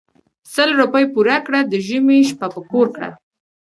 سل 0.53 0.69
روپی 0.79 1.05
پور 1.13 1.27
کړه 1.45 1.59
د 1.63 1.73
ژمي 1.87 2.19
شپه 2.29 2.47
په 2.53 2.61
کور 2.71 2.87
کړه. 2.95 3.09